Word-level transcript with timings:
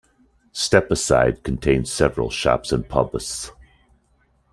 Stepaside 0.51 1.43
contains 1.43 1.91
several 1.93 2.31
shops 2.31 2.71
and 2.71 2.89
pubs. 2.89 3.51